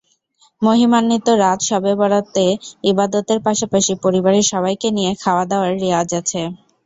মহিমান্বিত 0.61 1.27
রাত 1.41 1.59
শবে 1.69 1.93
বরাতে 1.99 2.45
ইবাদতের 2.91 3.39
পাশাপাশি 3.45 3.93
পরিবারের 4.03 4.45
সবাইকে 4.51 4.87
নিয়ে 4.97 5.11
খাওয়াদাওয়ার 5.21 5.71
রেওয়াজ 5.81 6.09
আছে। 6.19 6.41